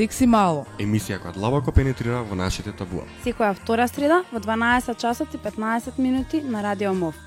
[0.00, 0.62] Секси мало.
[0.80, 3.02] Емисија која длабоко пенетрира во нашите табуа.
[3.20, 7.18] Секоја втора среда во 12 часот и 15 минути на Радио МОВ.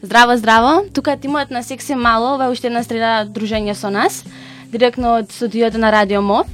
[0.00, 0.88] Здраво, здраво.
[0.94, 4.24] Тука е тимот на Секси Мало, ова уште една среда дружење со нас,
[4.72, 6.48] директно од студиото на Радио МОВ.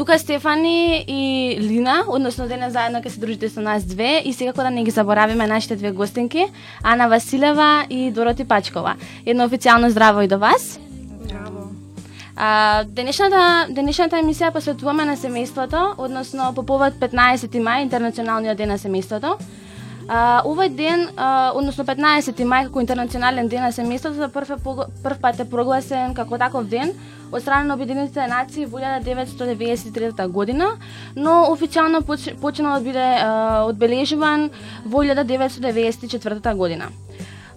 [0.00, 4.64] Тука Стефани и Лина, односно денес заедно ќе се дружите со нас две и секако
[4.64, 6.46] да не ги заборавиме нашите две гостинки,
[6.82, 8.94] Ана Василева и Дороти Пачкова.
[9.26, 10.80] Едно официјално здраво и до вас.
[11.20, 11.68] Здраво.
[12.36, 18.78] А, денешната, денешната емисија посветуваме на семејството, односно по повод 15 мај, Интернационалниот ден на
[18.80, 19.36] семејството.
[20.10, 24.86] А, овој ден, а, односно 15 мај како интернационален ден на семејството, за прв, е,
[25.04, 26.90] прв пат е прогласен како таков ден
[27.30, 30.72] од страна на Обединетите нации во 1993 година,
[31.14, 33.06] но официјално почнал да биде
[33.70, 34.50] одбележуван
[34.84, 36.90] во 1994 година.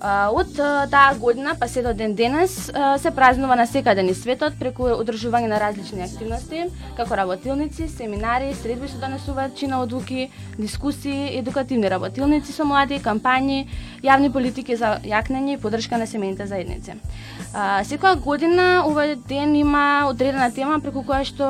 [0.04, 0.58] Од
[0.92, 2.52] таа година па се до ден денес
[3.00, 6.66] се празнува на секаде низ светот преку одржување на различни активности,
[6.98, 10.28] како работилници, семинари, средби што донесуваат чина одлуки,
[10.60, 13.64] дискусии, едукативни работилници со млади, кампањи,
[14.04, 17.00] јавни политики за јакнење и поддршка на семејните заедници.
[17.88, 21.48] Секоја година овој ден има одредена тема преку која што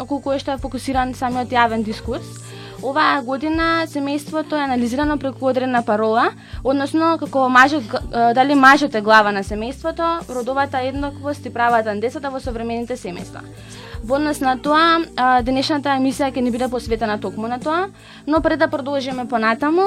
[0.00, 2.48] околу која што е фокусиран самиот јавен дискурс
[2.80, 6.30] Оваа година семејството е анализирано преку одредена парола,
[6.64, 7.84] односно како мажот
[8.34, 13.42] дали мажот е глава на семејството, родовата еднаквост и правата на децата во современите семејства.
[14.00, 15.04] Во однос на тоа,
[15.44, 17.90] денешната емисија ќе ни биде посветена токму на тоа,
[18.26, 19.84] но пред да продолжиме понатаму,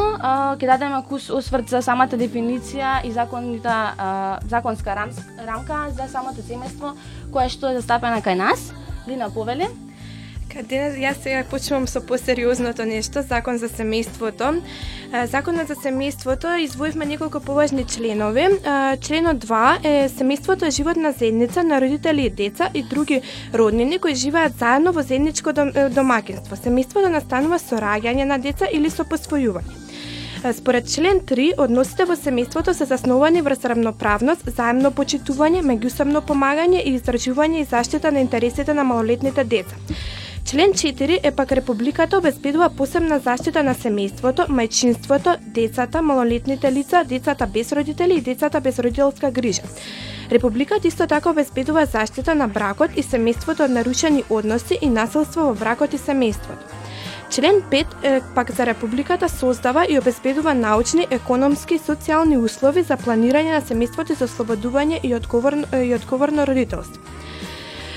[0.61, 6.93] ќе дадеме кус осврт за самата дефиниција и законита законска рамка за самото семејство
[7.33, 8.69] која што е застапена кај нас.
[9.07, 9.67] Лина Повели.
[10.61, 14.61] Денес јас сега почнувам со посериозното нешто, закон за семејството.
[15.31, 18.45] Законот за семејството извоивме неколку поважни членови.
[19.01, 23.21] Членот 2 е семејството е животна заедница на родители и деца и други
[23.53, 25.53] роднини кои живеат заедно во заедничко
[25.89, 26.55] домакинство.
[26.55, 29.81] Семејството настанува со раѓање на деца или со посвојување.
[30.53, 36.97] Според член 3, односите во семејството се засновани врз равноправност, заемно почитување, меѓусобно помагање и
[36.99, 39.75] издржување и заштита на интересите на малолетните деца.
[40.45, 47.47] Член 4 е пак Републиката обезбедува посебна заштита на семејството, мајчинството, децата, малолетните лица, децата
[47.47, 49.61] без родители и децата без родителска грижа.
[50.31, 55.55] Републиката исто така обезбедува заштита на бракот и семејството од нарушени односи и насилство во
[55.55, 56.83] бракот и семејството.
[57.29, 62.97] Член 5 е пак за Републиката создава и обезбедува научни, економски и социјални услови за
[62.97, 67.01] планирање на семејството и за ослободување и одговорно, и одговорно родителство.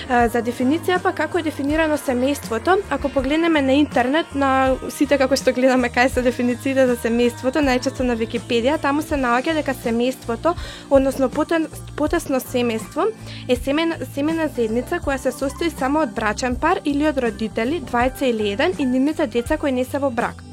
[0.06, 5.50] За дефиниција па како е дефинирано семејството, ако погледнеме на интернет, на сите како што
[5.56, 10.54] гледаме кај се дефинициите за семејството, најчесто на Википедија, таму се наоѓа дека семејството,
[10.90, 13.10] односно потесно семејство,
[13.48, 18.30] е семена, семена заедница која се состои само од брачен пар или од родители, двајца
[18.30, 20.46] или еден и нивните деца кои не се во брак.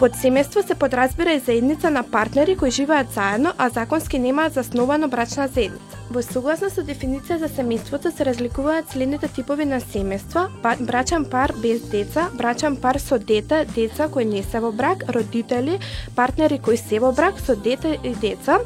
[0.00, 5.08] Под семејство се подразбира и заедница на партнери кои живеат заедно, а законски немаат засновано
[5.08, 5.96] брачна заедница.
[6.10, 11.52] Во согласно со дефиниција за семејството се разликуваат следните типови на семејства: па, брачен пар
[11.62, 15.78] без деца, брачен пар со дете, деца кои не се во брак, родители,
[16.16, 18.58] партнери кои се во брак со дете и деца,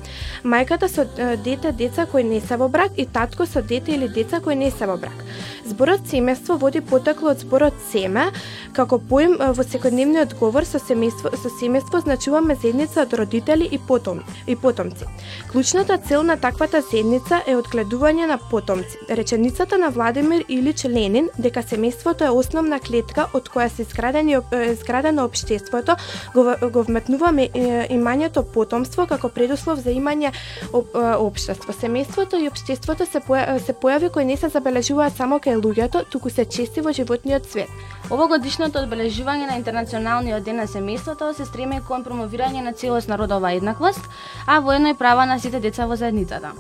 [0.45, 1.05] мајката со
[1.37, 4.71] дете, деца кои не се во брак и татко со дете или деца кои не
[4.71, 5.19] се во брак.
[5.67, 8.31] Зборот семејство води потекло од зборот семе,
[8.73, 14.23] како поим во секојдневниот говор со семејство со семејство значуваме заедница од родители и потом
[14.47, 15.05] и потомци.
[15.53, 18.99] Клучната цел на таквата заедница е одгледување на потомци.
[19.09, 24.37] Реченицата на Владимир Илич Ленин дека семејството е основна клетка од која се изградени
[24.73, 25.97] изградено општеството,
[26.35, 27.49] го, го вметнуваме
[27.91, 30.33] имањето потомство како предуслов за имање
[30.73, 31.73] општество.
[31.73, 33.21] Семејството и општеството се
[33.67, 37.69] се појави кои не се забележуваат само кај луѓето, туку се чести во животниот свет.
[38.11, 44.01] Овогодишното одбележување на Интернационалниот ден на семејството се стреми кон промовирање на целосна родова еднаквост,
[44.47, 46.53] а воено и права на сите деца во заедницата.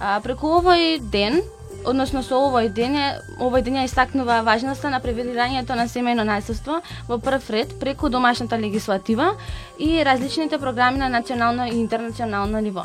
[0.00, 1.42] А, преку овој ден,
[1.84, 3.06] односно со овој ден е,
[3.40, 8.58] овој ден ја истакнува важноста на превелирањето на семејно најсоство во прв ред преку домашната
[8.58, 9.34] легислатива
[9.78, 12.84] и различните програми на национално и интернационално ниво.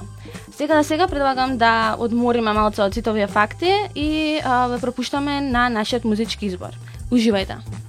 [0.55, 5.41] Сега да сега предлагам да одмориме малце од сите овие факти и а, ве пропуштаме
[5.41, 6.77] на нашиот музички избор.
[7.11, 7.80] Уживајте!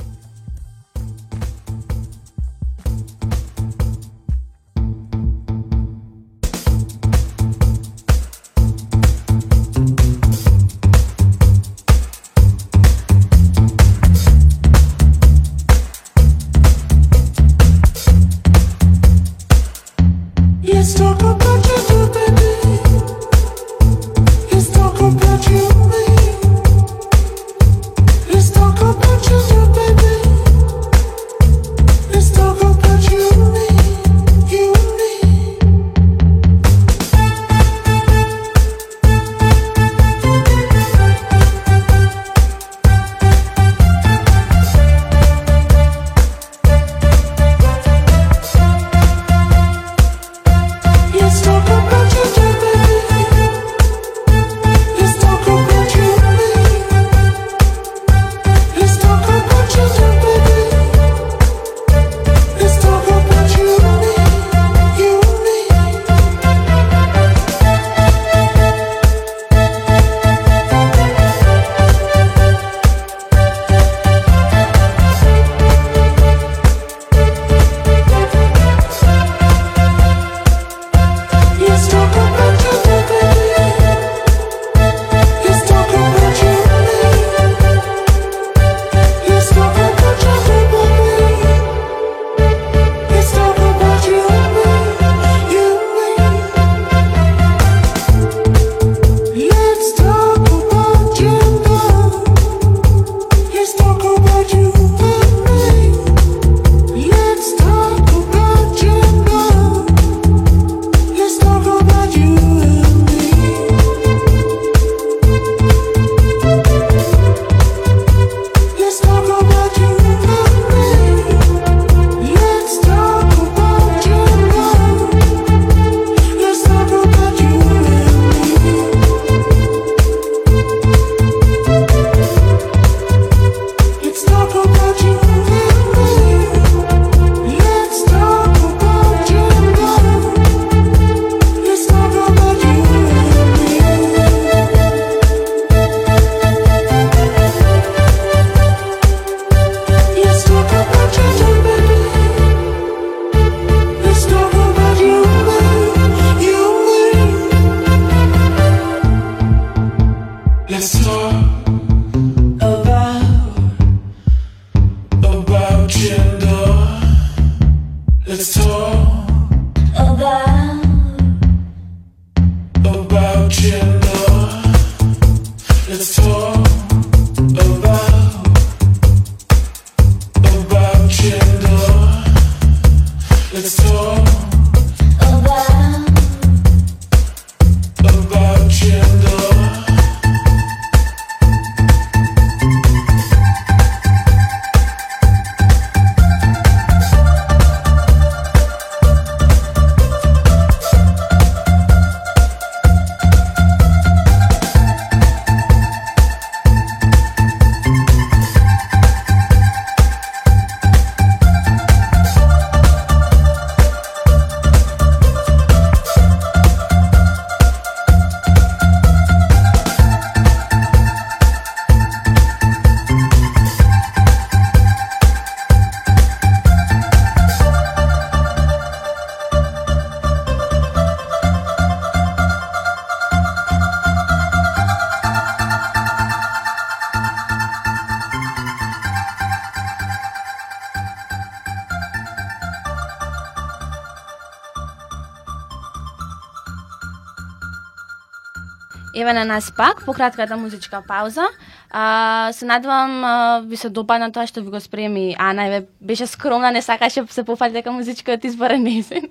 [249.22, 251.44] Еве на нас пак, по кратката музичка пауза.
[251.90, 256.26] А, се надевам а, ви се допадна тоа што ви го спреми Ана, еве беше
[256.26, 259.28] скромна, не сакаше да се пофати дека музичката избор е незин.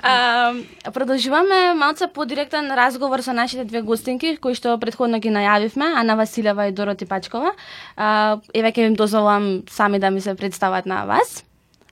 [0.00, 0.54] А,
[0.92, 6.16] продолжуваме малце по директен разговор со нашите две гостинки кои што предходно ги најавивме, Ана
[6.16, 7.52] Василева и Дороти Пачкова.
[7.96, 11.44] А, еве ќе им дозволам сами да ми се представат на вас.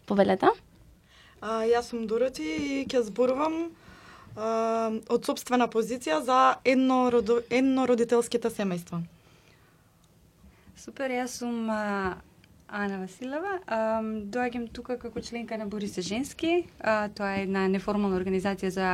[0.06, 0.48] Повелете.
[1.40, 3.72] А, јас сум Дороти и ќе зборувам
[4.36, 9.02] од собствена позиција за едно, родо, едно родителските семејства.
[10.76, 12.16] Супер, јас сум а,
[12.68, 13.60] Ана Василева.
[13.66, 16.66] А, доаѓам тука како членка на Бори се женски.
[16.80, 18.88] А, тоа е една неформална организација за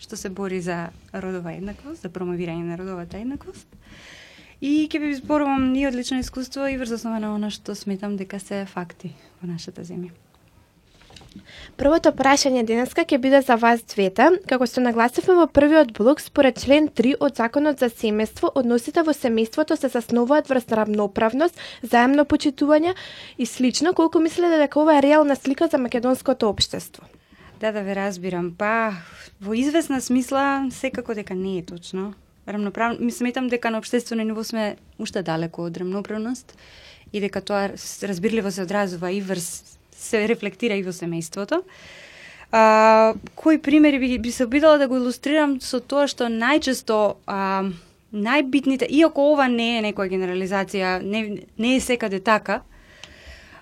[0.00, 3.68] што се бори за родова еднаквост, за промовирање на родовата еднаквост.
[4.60, 8.40] И ќе ви зборувам и одлично искуство и врз основа на она што сметам дека
[8.40, 9.12] се факти
[9.42, 10.12] во нашата земја.
[11.78, 14.26] Првото прашање денеска ќе биде за вас двете.
[14.50, 19.14] Како што нагласивме во првиот блок, според член 3 од Законот за семејство, односите во
[19.14, 22.96] семејството се заснуваат врз равноправност, заемно почитување
[23.38, 27.06] и слично, колку мислите дека ова е реална слика за македонското општество?
[27.60, 28.50] Да, да ве разбирам.
[28.58, 28.98] Па,
[29.40, 32.14] во известна смисла, секако дека не е точно.
[32.48, 36.56] Рамноправно, ми сметам дека на општествено ниво сме уште далеко од рамноправност
[37.12, 37.68] и дека тоа
[38.02, 41.62] разбирливо се одразува и врз се рефлектира и во семејството.
[42.52, 47.68] А, кои примери би, би се обидала да го илустрирам со тоа што најчесто а,
[48.10, 52.62] најбитните, иако ова не е некоја генерализација, не, не е секаде така,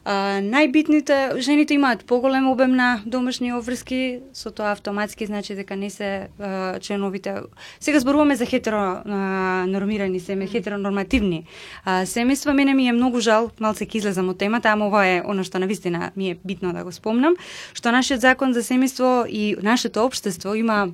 [0.09, 5.91] А, најбитните, жените имаат поголем обем на домашни обврски, со тоа автоматски значи дека не
[5.93, 7.35] се а, членовите.
[7.81, 11.45] Сега зборуваме за хетеро а, нормирани семе, хетеронормативни
[11.85, 12.57] а, семејства.
[12.57, 15.61] Мене ми е многу жал, малце ќе излезам од темата, ама ова е оно што
[15.61, 17.37] навистина ми е битно да го спомнам,
[17.77, 20.89] што нашиот закон за семејство и нашето општество има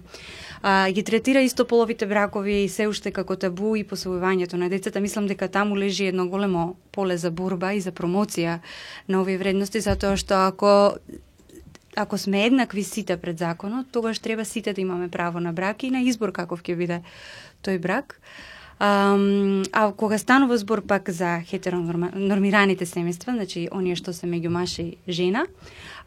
[0.66, 5.00] а, ги третира истополовите бракови се уште како табу и посвојувањето на децата.
[5.00, 8.62] Мислам дека таму лежи едно големо поле за борба и за промоција
[9.08, 10.96] на овие вредности, затоа што ако
[11.96, 15.90] ако сме еднакви сите пред законот, тогаш треба сите да имаме право на брак и
[15.90, 17.02] на избор каков ќе биде
[17.62, 18.16] тој брак.
[18.80, 19.18] А,
[19.72, 24.96] а кога станува збор пак за хетеронормираните семејства, значи оние што се меѓу маж и
[25.08, 25.44] жена,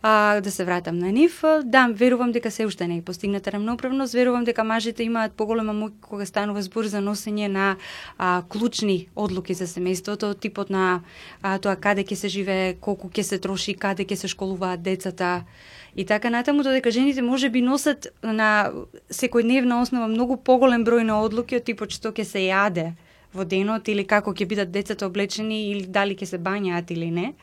[0.01, 4.13] а, да се вратам на нив, да, верувам дека се уште не е постигната рамноправност,
[4.13, 7.75] верувам дека мажите имаат поголема моќ кога станува збор за носење на
[8.17, 11.01] а, клучни одлуки за семејството, типот на
[11.41, 15.43] а, тоа каде ќе се живее, колку ќе се троши, каде ќе се школуваат децата,
[15.97, 18.69] И така натаму додека жените може би носат на
[19.09, 22.91] секојдневна основа многу поголем број на одлуки од типот што ќе се јаде
[23.37, 27.33] во денот или како ќе бидат децата облечени или дали ќе се бањаат или не.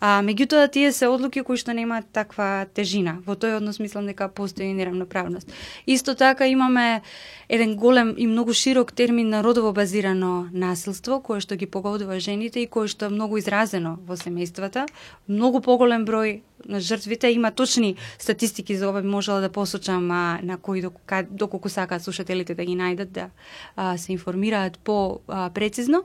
[0.00, 3.16] А, меѓутоа, тие се одлуки кои што немаат таква тежина.
[3.24, 5.48] Во тој однос мислам дека постои неравноправност.
[5.86, 7.00] Исто така имаме
[7.48, 12.60] еден голем и многу широк термин на родово базирано насилство, кое што ги погодува жените
[12.60, 14.84] и кое што е многу изразено во семејствата.
[15.28, 20.40] Многу поголем број на жртвите има точни статистики за ова би можела да посочам а,
[20.42, 23.30] на кои доколку, доколку сакаат слушателите да ги најдат да
[23.76, 26.04] а, се информираат по а, прецизно.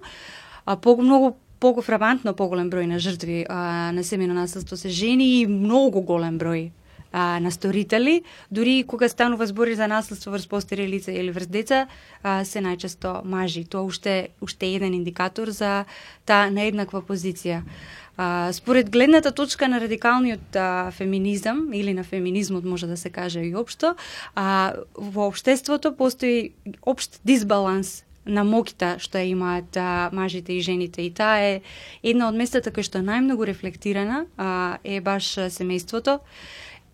[0.65, 5.47] А, по многу поголемантно поголем број на жртви а, на семено насилство се жени и
[5.47, 6.71] многу голем број
[7.11, 11.87] а, на сторители, дури кога станува збори за насилство врз постари лица или врз деца,
[12.23, 13.63] а, се најчесто мажи.
[13.63, 15.85] Тоа уште уште еден индикатор за
[16.25, 17.61] таа нееднаква позиција.
[18.17, 23.39] А, според гледната точка на радикалниот а, феминизам или на феминизмот може да се каже
[23.39, 23.95] и општо,
[24.35, 31.01] а, во општеството постои општ дисбаланс на мокита што ја имаат а, мажите и жените.
[31.01, 31.61] И таа е
[32.03, 36.19] една од местата кај што најмногу рефлектирана а, е баш семејството.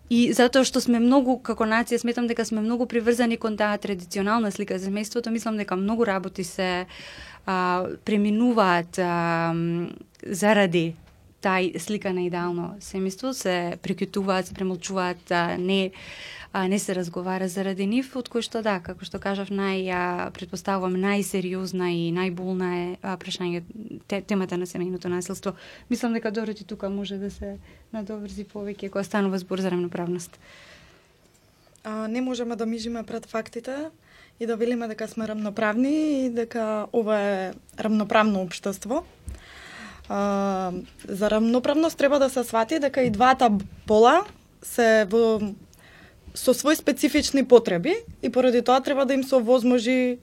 [0.08, 4.50] И затоа што сме многу, како нација, сметам дека сме многу приврзани кон таа традиционална
[4.50, 6.86] слика за семејството, мислам дека многу работи се
[7.44, 9.52] а, преминуваат а,
[10.24, 10.94] заради
[11.42, 15.90] тај слика на идеално семејство, се прекютуваат, се премолчуваат, а, не
[16.52, 20.30] а, не се разговара заради нив, од кој што да, како што кажав, нај, а,
[20.34, 23.62] предпоставувам, најсериозна и најболна е а, прашање
[24.08, 25.54] те, темата на семејното насилство.
[25.90, 27.58] Мислам дека Дороти тука може да се
[27.92, 30.40] надоврзи повеќе кога станува збор за равноправност.
[31.84, 33.90] А, не можеме да мижиме пред фактите
[34.40, 39.04] и да велиме дека сме рамноправни и дека ова е рамноправно општество.
[40.08, 40.72] А,
[41.08, 43.50] за рамноправност треба да се свати дека и двата
[43.86, 44.24] пола
[44.62, 45.40] се во
[46.34, 50.18] со свои специфични потреби и поради тоа треба да им се овозможи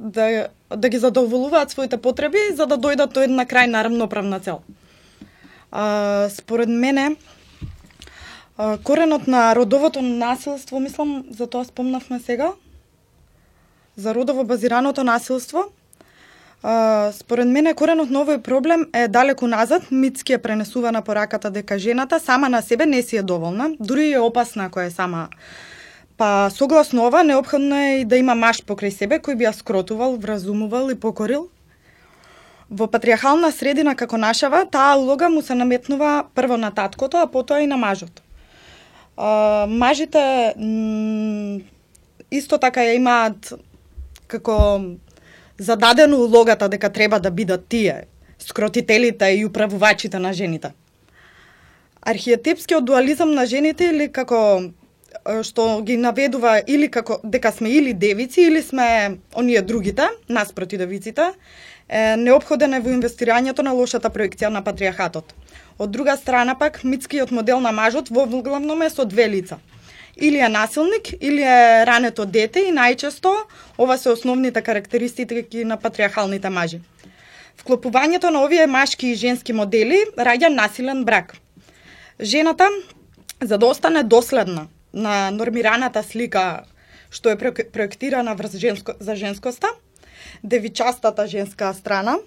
[0.00, 4.62] да, да ги задоволуваат своите потреби за да дојдат до една крајна рамноправна цел.
[5.70, 7.16] А, според мене,
[8.58, 12.52] а, коренот на родовото насилство, мислам, за тоа спомнавме сега,
[13.96, 15.64] за родово базираното насилство,
[17.12, 21.78] според мене коренот на овој проблем е далеку назад, Мицки е пренесува на пораката дека
[21.78, 25.28] жената сама на себе не си е доволна, дури е опасна која е сама
[26.16, 30.16] Па, согласно ова, необходно е и да има маж покрај себе кој би ја скротувал,
[30.16, 31.48] вразумувал и покорил.
[32.70, 37.60] Во патриархална средина како нашава, таа улога му се наметнува прво на таткото, а потоа
[37.60, 38.22] и на мажот.
[39.16, 40.54] А, мажите
[42.30, 43.52] исто така ја имаат
[44.26, 44.80] како
[45.58, 48.04] зададено улогата дека треба да бидат тие,
[48.38, 50.72] скротителите и управувачите на жените.
[52.02, 54.70] Архиетипскиот дуализам на жените или како
[55.42, 61.32] што ги наведува или како дека сме или девици или сме оние другите, наспроти девиците,
[61.88, 65.34] е необходен е во инвестирањето на лошата проекција на патриархатот.
[65.78, 69.58] Од друга страна пак, митскиот модел на мажот во главно е со две лица.
[70.16, 73.34] Или е насилник, или е рането дете и најчесто
[73.78, 76.80] ова се основните карактеристики на патриархалните мажи.
[77.58, 81.36] Вклопувањето на овие машки и женски модели раѓа насилен брак.
[82.20, 82.68] Жената,
[83.42, 86.62] за да остане доследна на нормираната слика
[87.14, 87.38] што е
[87.72, 89.70] проектирана врз женско, за женскоста,
[90.42, 92.18] девичастата женска страна,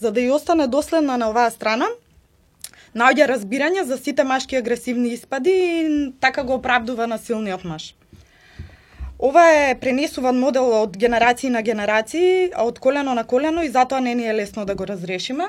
[0.00, 1.86] за да ја остане доследна на оваа страна,
[2.94, 7.94] наоѓа разбирање за сите машки агресивни испади и така го оправдува насилниот маж.
[9.22, 14.14] Ова е пренесуван модел од генерации на генерации, од колено на колено и затоа не
[14.14, 15.46] ни е лесно да го разрешиме.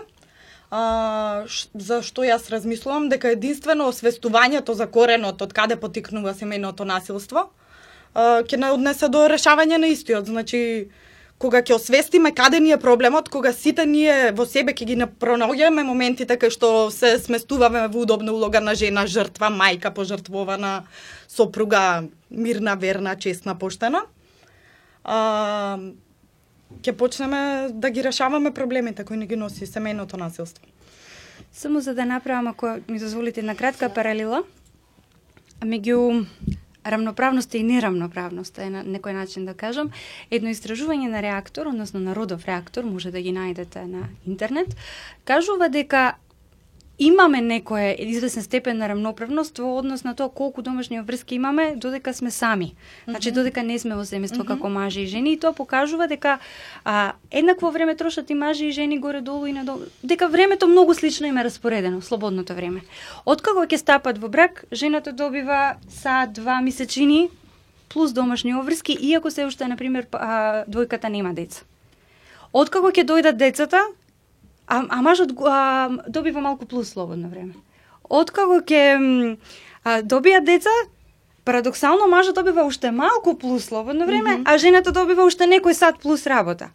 [0.70, 7.50] А, за што јас размислувам дека единствено освестувањето за коренот од каде потикнува семејното насилство
[8.16, 10.26] ќе не однесе до решавање на истиот.
[10.30, 10.90] Значи,
[11.38, 15.84] кога ќе освестиме каде ни е проблемот, кога сите ние во себе ќе ги пронаоѓаме
[15.84, 20.84] моментите кај што се сместуваме во удобна улога на жена, жртва, мајка пожртвована,
[21.28, 24.06] сопруга, мирна, верна, честна, поштена,
[25.04, 25.80] а,
[26.82, 30.64] ќе почнеме да ги решаваме проблемите кои ни ги носи семејното насилство.
[31.52, 34.44] Само за да направам, ако ми дозволите, на кратка паралела,
[35.62, 36.26] меѓу
[36.86, 39.92] рамноправноста и нерамноправноста е на некој начин да кажам.
[40.32, 44.76] Едно истражување на реактор, односно на родов реактор, може да ги најдете на интернет,
[45.26, 46.16] кажува дека
[47.06, 52.14] имаме некоја известен степен на рамноправност во однос на тоа колку домашни врски имаме додека
[52.14, 52.76] сме сами.
[53.08, 54.48] Значи додека не сме во семејство mm -hmm.
[54.48, 56.40] како мажи и жени и тоа покажува дека
[56.86, 59.80] а, еднакво време трошат и мажи и жени горе долу и надолу.
[60.04, 62.82] Дека времето многу слично им е распоредено, слободното време.
[63.26, 67.30] Откако ќе стапат во брак, жената добива са два месечини
[67.94, 70.06] плюс домашни обврски, иако се уште, на пример,
[70.68, 71.62] двојката нема деца.
[72.54, 73.82] Откако ќе дојдат децата,
[74.68, 77.54] А, а мажот а, добива малку плюс слободно време.
[78.10, 79.38] Откако ќе
[79.84, 80.72] добија деца,
[81.44, 84.44] парадоксално мажот добива уште малку плюс слободно време, mm -hmm.
[84.46, 86.70] а жената добива уште некој сат плюс работа.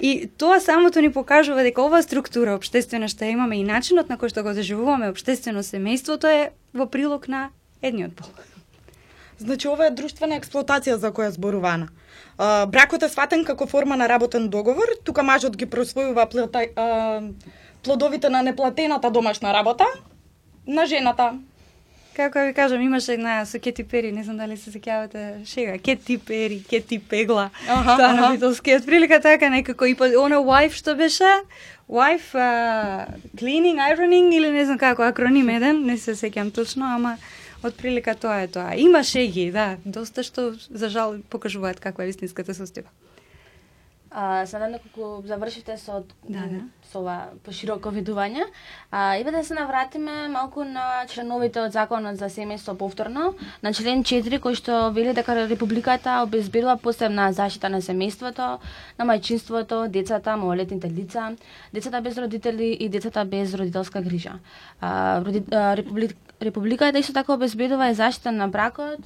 [0.00, 4.28] И тоа самото ни покажува дека оваа структура обштествена што имаме и начинот на кој
[4.28, 7.48] што го заживуваме обштествено семејството е во прилог на
[7.82, 8.28] едниот пол.
[9.38, 11.88] Значи ова е друштвена експлоатација за која зборувана.
[12.38, 16.24] А, бракот е сватен како форма на работен договор, тука мажот ги просвојува
[16.76, 17.22] а,
[17.84, 19.84] плодовите на неплатената домашна работа
[20.66, 21.34] на жената.
[22.16, 26.16] Како ви кажам, имаше една со Кети Пери, не знам дали се сеќавате шега, Кети
[26.18, 27.50] Пери, Кети Пегла.
[27.68, 31.28] Аха, тоа на Битолски, прилика така некако и по она wife што беше,
[31.88, 33.04] wife uh,
[33.36, 37.18] cleaning, ironing или не знам како акроним еден, не се сеќам точно, ама
[37.66, 38.74] од прилика тоа е тоа.
[38.76, 42.92] Има шеги, да, доста што за жал покажуваат каква е вистинската состојба.
[44.18, 46.60] А, sada неколку завршите со да, да.
[46.88, 48.46] со ова пошироко видување.
[48.90, 54.04] А, и да се навратиме малку на членовите од законот за семејство повторно, на член
[54.04, 58.56] 4 кој што вели дека републиката обезбедува посебна заштита на семејството,
[58.98, 61.36] на мајчинството, децата, малолетните лица,
[61.74, 64.38] децата без родители и децата без родителска грижа.
[64.80, 69.00] А, роди, а, републик, Републиката исто така обезбедува и заштита на бракот,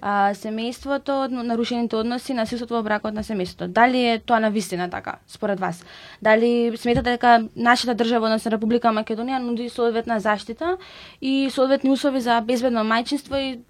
[0.00, 3.66] а, семејството, нарушените односи, насилството во бракот на семејството.
[3.66, 5.84] Дали е тоа на вистина така, според вас?
[6.22, 10.76] Дали сметате дека нашата држава, односно Република Македонија, нуди соодветна заштита
[11.20, 13.60] и соодветни услови за безбедно мајчинство и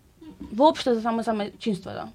[0.52, 2.12] воопшто за само за мајчинството?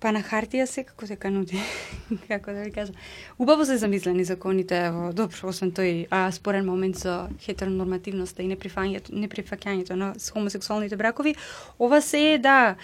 [0.00, 1.58] Па на хартија секако се кануди,
[2.28, 2.94] како да ви кажам.
[3.38, 9.98] Убаво се замислени законите, во добро, освен тој а, спорен момент со хетеронормативноста и неприфаќањето
[10.00, 11.34] на хомосексуалните бракови,
[11.78, 12.76] ова се е да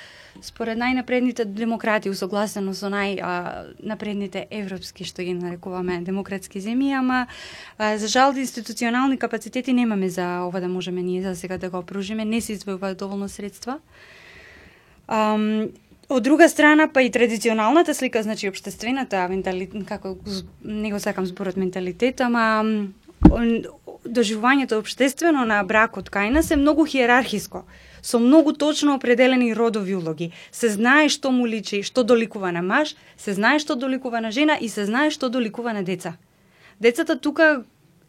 [0.45, 7.25] според најнапредните демократи усогласено со најнапредните европски што ги нарекуваме демократски земји, ама
[7.79, 11.81] а, за жал институционални капацитети немаме за ова да можеме ние за сега да го
[11.81, 13.81] опружиме, не се издвојуваат доволно средства.
[15.09, 15.71] Um,
[16.09, 20.17] Од друга страна, па и традиционалната слика, значи обштествената менталитет, како
[20.63, 22.63] не го сакам зборот менталитет, ама
[24.07, 27.65] доживувањето обштествено на бракот кај нас е многу хиерархиско
[28.07, 30.31] со многу точно определени родови улоги.
[30.53, 34.55] Се знае што му личи, што доликува на маж, се знае што доликува на жена
[34.55, 36.15] и се знае што доликува на деца.
[36.79, 37.65] Децата тука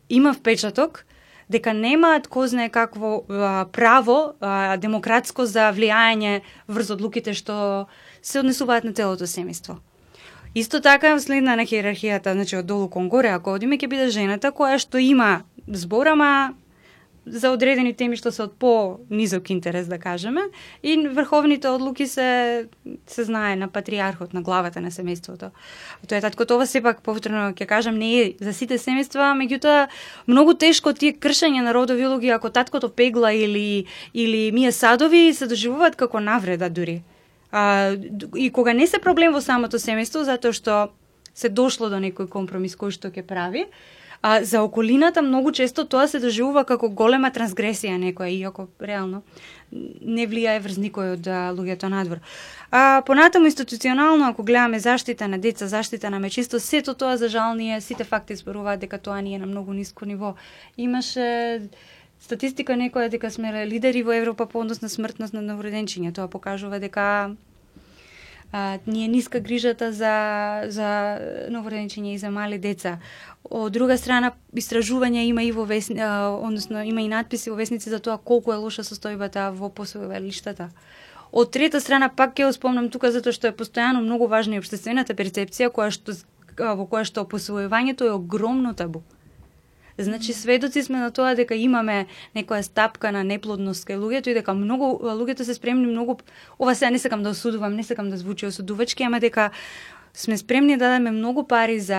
[0.09, 1.05] има впечаток
[1.49, 7.87] дека немаат кој знае какво а, право а, демократско за влијање врз одлуките што
[8.21, 9.79] се однесуваат на целото семејство.
[10.55, 14.51] Исто така, следна на хиерархијата, значи од долу кон горе, ако одиме, ќе биде жената
[14.51, 16.53] која што има збор, ама
[17.29, 20.47] за одредени теми што се од по-низок интерес, да кажеме,
[20.83, 22.67] и врховните одлуки се
[23.07, 25.51] се знае на патриархот, на главата на семејството.
[26.07, 29.87] Тоа е таткото, ова сепак повторно ќе кажам не е за сите семејства, меѓутоа
[30.27, 35.47] многу тешко тие кршење на родови улоги ако таткото пегла или или мие садови се
[35.47, 37.03] доживуваат како навреда дури.
[37.51, 37.95] А,
[38.35, 40.89] и кога не се проблем во самото семејство, затоа што
[41.37, 43.67] се дошло до некој компромис кој што ќе прави,
[44.21, 49.21] а за околината многу често тоа се доживува како голема трансгресија некоја, иако реално
[49.71, 51.27] не влијае врз никој од
[51.57, 52.19] луѓето надвор.
[52.71, 57.55] А понатаму институционално ако гледаме заштита на деца, заштита на мечисто, сето тоа за жал
[57.55, 60.35] ние сите факти зборуваат дека тоа ни е на многу ниско ниво.
[60.77, 61.61] Имаше
[62.19, 66.13] статистика некоја дека сме лидери во Европа по однос на смртност на новороденчиња.
[66.15, 67.35] Тоа покажува дека
[68.51, 70.13] а, ни е ниска грижата за,
[70.67, 70.89] за
[71.51, 72.97] новороденчиња и за мали деца.
[73.49, 77.89] Од друга страна, истражување има и во весни, а, односно има и надписи во весници
[77.89, 80.69] за тоа колку е лоша состојбата во посвојувалиштата.
[81.31, 85.15] Од трета страна пак ќе спомнам тука затоа што е постојано многу важна и обштествената
[85.15, 86.15] перцепција која што
[86.57, 89.03] во која што посвојувањето е огромно табу.
[89.97, 92.05] Значи сведоци сме на тоа дека имаме
[92.35, 96.19] некоја стапка на неплодност кај луѓето и дека многу луѓето се спремни многу
[96.59, 99.49] ова сега не сакам да осудувам, не сакам да звучи осудувачки, ама дека
[100.13, 101.97] сме спремни да дадеме многу пари за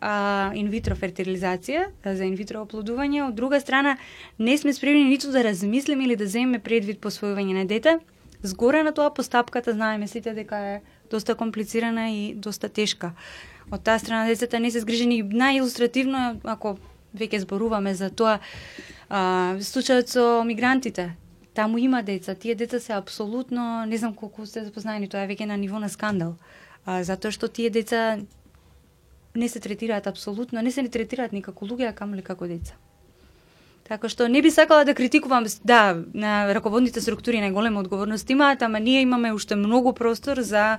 [0.00, 3.96] а, инвитро фертилизација, за инвитро оплодување, од друга страна
[4.38, 7.98] не сме спремни ниту да размислиме или да земеме предвид посвојување на дете.
[8.42, 10.80] Згоре на тоа постапката знаеме сите дека е
[11.10, 13.12] доста комплицирана и доста тешка.
[13.72, 16.76] Од таа страна децата не се згрижени најилустративно ако
[17.14, 18.38] веќе зборуваме за тоа
[19.08, 21.14] а, случајот со мигрантите.
[21.54, 25.46] Таму има деца, тие деца се апсолутно, не знам колку сте запознаени, тоа е веќе
[25.46, 26.34] на ниво на скандал.
[26.84, 28.18] А, затоа што тие деца
[29.34, 32.74] не се третираат апсолутно, не се не третираат никако луѓе, а камоли како деца.
[33.84, 38.80] Така што не би сакала да критикувам, да, на раководните структури најголема одговорност имаат, ама
[38.80, 40.78] ние имаме уште многу простор за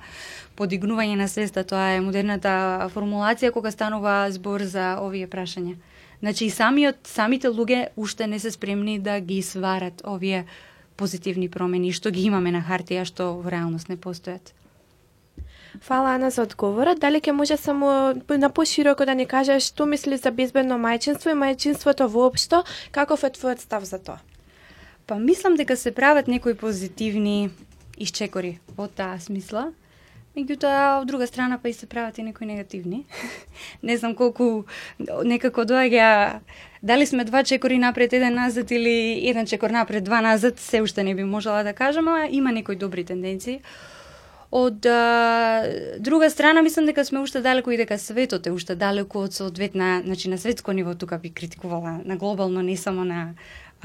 [0.58, 1.64] подигнување на свеста.
[1.64, 5.76] Тоа е модерната формулација кога станува збор за овие прашања.
[6.20, 10.46] Значи и самиот самите луѓе уште не се спремни да ги сварат овие
[10.98, 14.54] позитивни промени што ги имаме на хартија што во реалност не постојат.
[15.82, 17.00] Фала Ана за одговорот.
[17.00, 21.40] Дали ќе може само на пошироко да ни кажеш што мислиш за безбедно мајчинство и
[21.40, 24.20] мајчинството воопшто, каков е твојот став за тоа?
[25.08, 27.52] Па мислам дека се прават некои позитивни
[27.98, 29.72] исчекори во таа смисла.
[30.36, 33.06] Меѓутоа, од друга страна, па и се прават и некои негативни.
[33.84, 34.66] не знам колку
[35.00, 36.42] некако доаѓа
[36.84, 41.04] дали сме два чекори напред, еден назад или еден чекор напред, два назад, се уште
[41.04, 43.62] не би можела да кажам, а има некои добри тенденции.
[44.52, 45.64] Од а,
[46.00, 50.02] друга страна, мислам дека сме уште далеко и дека светот е уште далеко од соодветна,
[50.06, 53.34] значи на светско ниво тука би критикувала, на глобално, не само на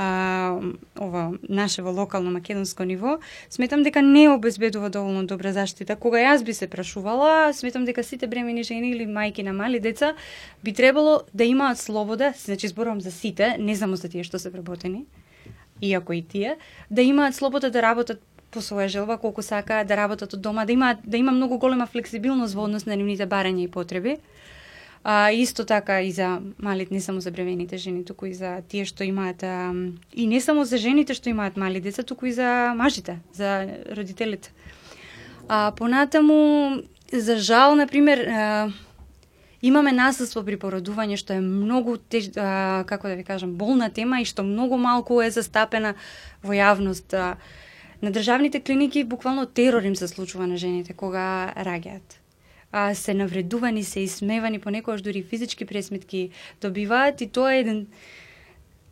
[0.00, 0.56] а,
[1.00, 3.18] ова наше во локално македонско ниво,
[3.50, 5.96] сметам дека не обезбедува доволно добра заштита.
[5.96, 10.14] Кога јас би се прашувала, сметам дека сите бремени жени или мајки на мали деца
[10.64, 14.48] би требало да имаат слобода, значи зборувам за сите, не само за тие што се
[14.48, 15.04] вработени,
[15.82, 16.56] иако и тие,
[16.90, 20.72] да имаат слобода да работат по своја желба колку сакаат да работат од дома, да
[20.72, 24.16] има да има многу голема флексибилност во однос на нивните барања и потреби.
[25.04, 28.84] А, исто така и за малите, не само за бремените жени, туку и за тие
[28.84, 29.72] што имаат а,
[30.12, 34.52] и не само за жените што имаат мали деца, туку и за мажите, за родителите.
[35.48, 36.82] А понатаму
[37.12, 38.68] за жал на пример а,
[39.62, 44.20] имаме насилство при породување што е многу теж, а, како да ви кажам, болна тема
[44.20, 45.96] и што многу малку е застапена
[46.44, 47.16] во јавност.
[47.16, 47.40] А,
[48.04, 52.19] на државните клиники буквално терор им се случува на жените кога раѓаат
[52.72, 56.30] а, се навредувани, се исмевани, понекогаш дури физички пресметки
[56.62, 57.86] добиваат и тоа е еден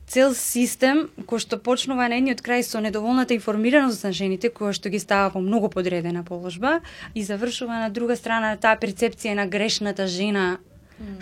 [0.09, 4.89] цел систем кој што почнува на едниот крај со недоволната информираност на жените, која што
[4.89, 6.81] ги става во многу подредена положба
[7.15, 10.59] и завршува на друга страна таа перцепција на грешната жена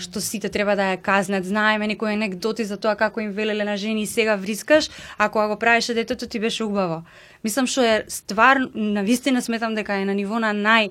[0.01, 1.45] што сите треба да ја казнат.
[1.45, 4.89] Знаеме некои анекдоти за тоа како им велеле на жени и сега врискаш,
[5.19, 7.05] а кога го правеше детето ти беше убаво.
[7.45, 10.91] Мислам што е ствар, на вистина сметам дека е на ниво на нај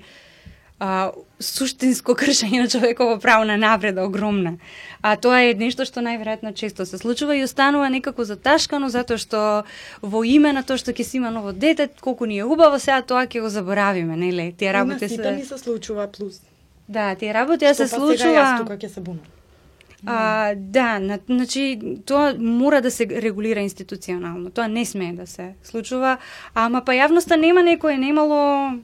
[0.85, 4.55] а, суштинско кршење на човеково право на напред огромна.
[5.01, 9.41] А тоа е нешто што најверојатно често се случува и останува некако заташкано затоа што
[10.01, 13.01] во име на тоа што ќе си има ново дете, колку ни е убаво, сега
[13.01, 14.51] тоа ќе го заборавиме, нели?
[14.57, 15.31] Тие работи се...
[15.31, 16.41] ни се случува плюс.
[16.87, 18.17] Да, тие работи се па случува.
[18.17, 19.31] сега јас тука ќе се бунам.
[20.05, 24.51] А, да, на, значи тоа мора да се регулира институционално.
[24.51, 26.17] Тоа не смее да се случува,
[26.53, 28.77] ама па јавноста нема некој немало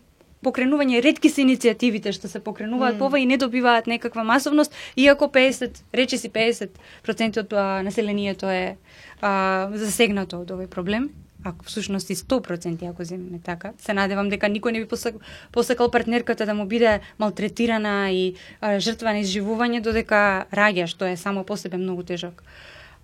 [0.44, 3.00] покренување, ретки се иницијативите што се покренуваат mm.
[3.00, 8.78] пова и не добиваат некаква масовност, иако 50, рече си 50% од а, населението е
[9.22, 11.12] а, засегнато од овој проблем
[11.44, 13.74] ако всушност и 100% ако земеме така.
[13.82, 15.16] Се надевам дека никој не би посак,
[15.52, 21.18] посакал партнерката да му биде малтретирана и а, жртва на изживување додека раѓа, што е
[21.18, 22.44] само по себе многу тежок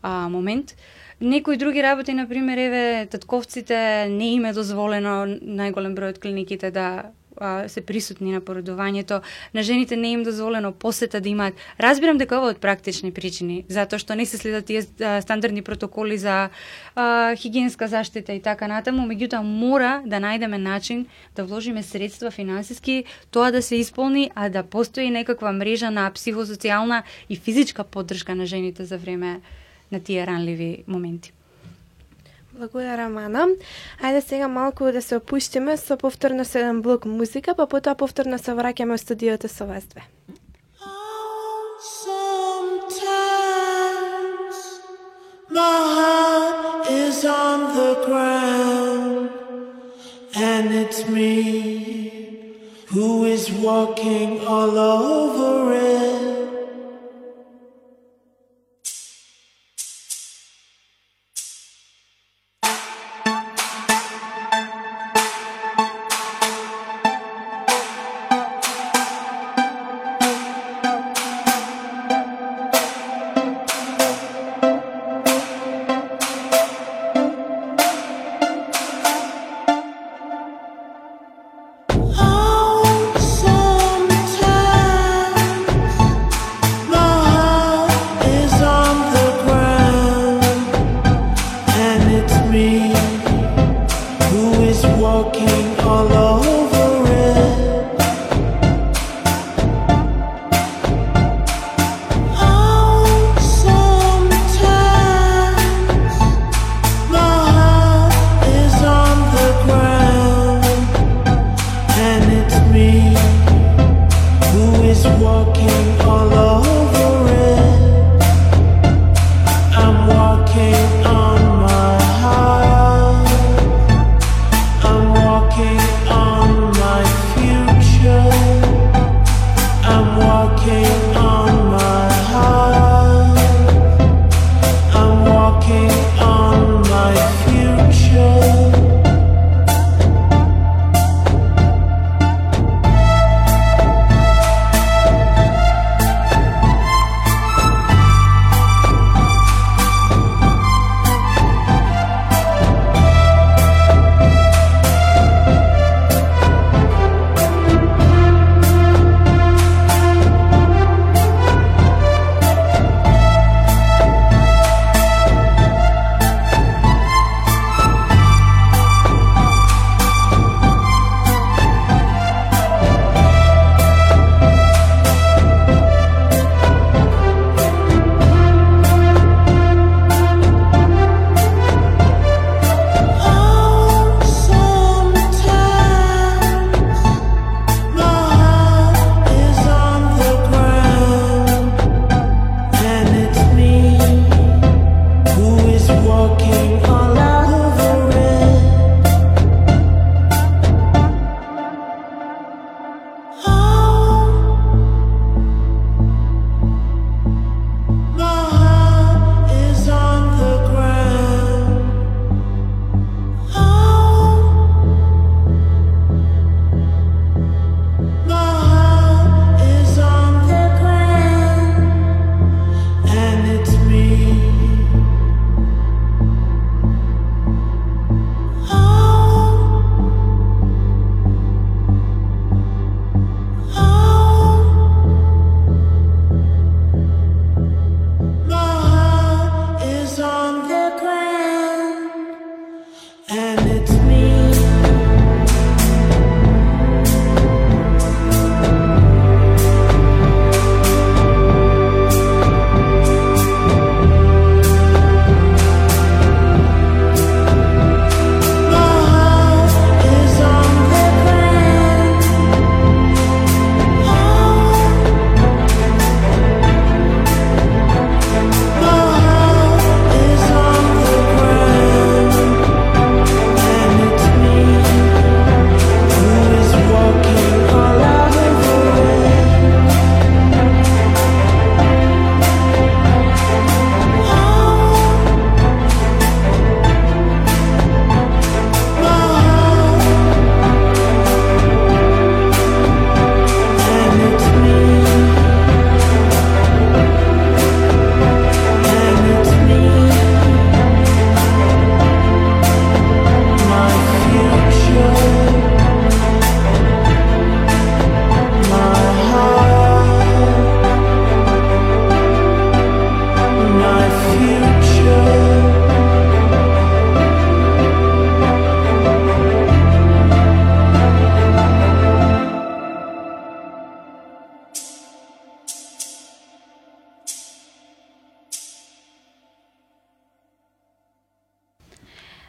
[0.02, 0.76] а, момент.
[1.22, 6.70] Некои други работи, на пример, еве, татковците не им е дозволено најголем број од клиниките
[6.72, 9.22] да а, се присутни на породувањето,
[9.54, 11.54] на жените не им дозволено посета да имаат.
[11.80, 16.18] Разбирам дека ова од практични причини, затоа што не се следат тие а, стандардни протоколи
[16.18, 16.50] за
[16.96, 23.04] а, хигиенска заштита и така натаму, меѓутоа мора да најдеме начин да вложиме средства финансиски,
[23.32, 28.46] тоа да се исполни, а да постои некаква мрежа на психосоцијална и физичка поддршка на
[28.46, 29.42] жените за време
[29.92, 31.37] на тие ранливи моменти.
[32.58, 33.48] Благодарам, Ана.
[34.02, 38.52] Ајде сега малку да се опуштиме со повторно со блок музика, па потоа повторно се
[38.58, 40.02] враќаме во студиото со вас две.
[42.08, 42.98] Sometimes
[45.54, 49.30] my heart is on the ground,
[50.34, 51.34] and it's me
[52.90, 56.17] who is walking all over it.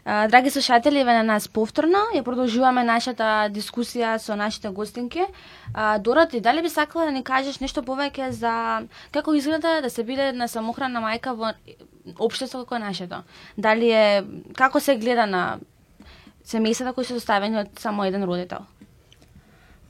[0.08, 5.20] Драги слушатели, ве на нас повторно ја продолжуваме нашата дискусија со нашите гостинки.
[6.00, 8.52] Дороти, дали би сакала да ни кажеш нешто повеќе за
[9.12, 11.52] како изгледа да се биде на самохрана мајка во
[12.16, 13.20] општество како нашето?
[13.58, 14.24] Дали е
[14.56, 15.58] како се гледа на
[16.40, 18.64] семејствата кои се составени од само еден родител?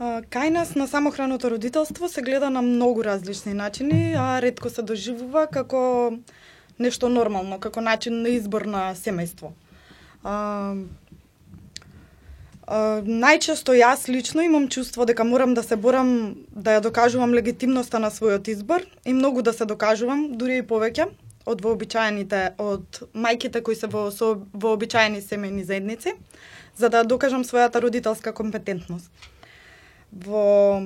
[0.02, 5.46] Кај нас на самохраното родителство се гледа на многу различни начини, а ретко се доживува
[5.46, 6.10] како
[6.78, 9.54] нешто нормално, како начин на избор на семејство.
[10.24, 10.74] А,
[12.68, 18.10] најчесто јас лично имам чувство дека морам да се борам да ја докажувам легитимноста на
[18.10, 21.08] својот избор и многу да се докажувам, дури и повеќе
[21.48, 26.12] од вообичаените од мајките кои се во со вообичаени семејни заедници,
[26.76, 29.08] за да докажам својата родителска компетентност.
[30.12, 30.82] Во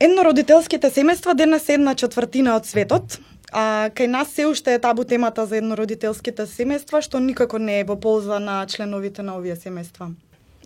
[0.00, 3.20] еднородителските семејства денес е една четвртина од светот,
[3.52, 7.84] а кај нас се уште е табу темата за еднородителските семејства, што никако не е
[7.84, 10.12] во полза на членовите на овие семејства.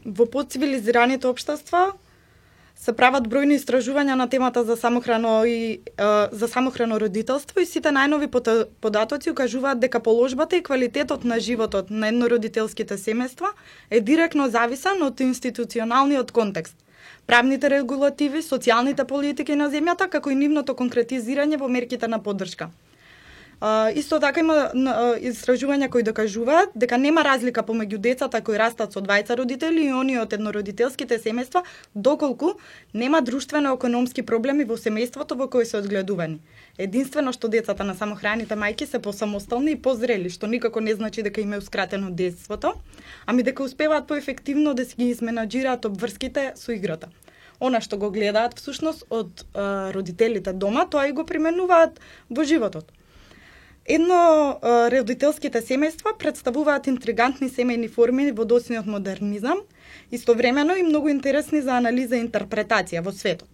[0.04, 1.92] Во подцивилизираните општества
[2.76, 5.80] се прават бројни истражувања на темата за самохрано и е,
[6.32, 8.28] за самохрано родителство и сите најнови
[8.80, 13.54] податоци укажуваат дека положбата и квалитетот на животот на еднородителските семејства
[13.90, 16.76] е директно зависан од институционалниот контекст,
[17.26, 22.70] правните регулативи, социјалните политики на земјата, како и нивното конкретизирање во мерките на поддршка.
[23.94, 24.54] Исто така има
[25.24, 30.20] истражувања кои докажуваат дека нема разлика помеѓу децата кои растат со двајца родители и оние
[30.20, 31.62] од еднородителските семејства,
[31.94, 32.58] доколку
[32.92, 36.40] нема друштвено-економски проблеми во семејството во кој се одгледувани.
[36.78, 41.40] Единствено што децата на самохраните мајки се посамостални и позрели, што никако не значи дека
[41.40, 42.74] им е ускратено детството,
[43.26, 47.12] ами дека успеваат поефективно да си ги изменаџираат обврските со играта.
[47.60, 52.90] Она што го гледаат всушност од а, родителите дома, тоа и го применуваат во животот.
[53.86, 59.62] Едно а, родителските семејства представуваат интригантни семејни форми во досниот модернизам,
[60.10, 63.53] истовремено и многу интересни за анализа и интерпретација во светот.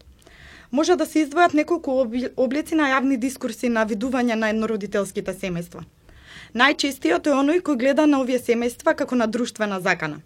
[0.70, 1.92] Може да се издвојат неколку
[2.37, 5.83] облици на јавни дискурси на видување на еднородителските семејства.
[6.54, 10.20] Најчестиот е оној кој гледа на овие семејства како на друштвена закана.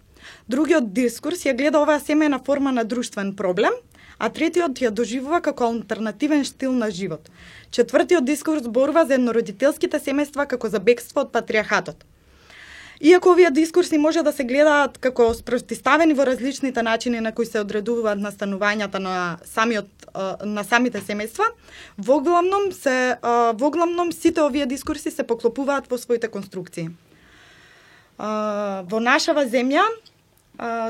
[0.47, 3.73] Другиот дискурс ја гледа оваа семејна форма на друштвен проблем,
[4.17, 7.29] а третиот ја доживува како алтернативен стил на живот.
[7.71, 12.05] Четвртиот дискурс борува за еднородителските семејства како за бегство од патриархатот.
[13.01, 17.59] Иако овие дискурси може да се гледаат како спротиставени во различните начини на кои се
[17.59, 19.87] одредуваат настанувањата на самиот
[20.45, 21.49] на самите семејства,
[21.97, 23.17] воглавном се
[23.59, 26.87] во главном сите овие дискурси се поклопуваат во своите конструкции.
[28.17, 29.83] Во нашава земја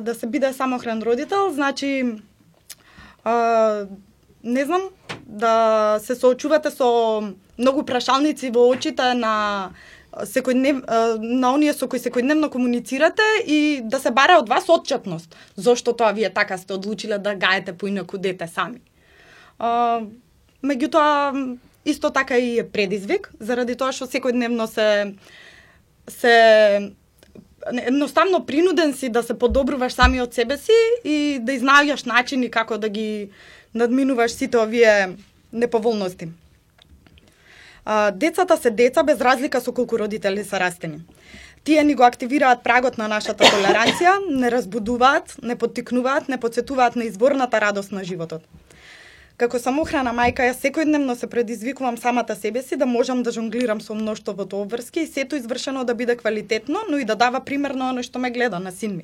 [0.02, 2.22] да се биде самохран родител значи
[4.44, 4.82] не знам
[5.26, 9.72] да се соочувате со многу прашалници во очите на
[10.24, 15.36] секојднев а, на оние со кои секојдневно комуницирате и да се бара од вас отчетност.
[15.56, 18.82] Зошто тоа вие така сте одлучиле да гаете поинаку дете сами.
[19.60, 20.02] А,
[20.64, 25.16] меѓутоа исто така и е предизвик заради тоа што секојдневно се
[26.08, 26.94] се
[27.66, 32.78] едноставно принуден си да се подобруваш сами од себе си и да изнаоѓаш начини како
[32.78, 33.30] да ги
[33.74, 35.18] надминуваш сите овие
[35.52, 36.30] неповолности.
[37.86, 41.02] А, децата се деца без разлика со колку родители се растени.
[41.64, 47.06] Тие ни го активираат прагот на нашата толеранција, не разбудуваат, не поттикнуваат, не подсетуваат на
[47.06, 48.42] изворната радост на животот.
[49.38, 53.94] Како самохрана мајка, ја секојдневно се предизвикувам самата себе си да можам да жонглирам со
[53.94, 58.04] мноштвото обврски и сето извршено да биде квалитетно, но и да дава пример на оно
[58.04, 59.04] што ме гледа, на син ми.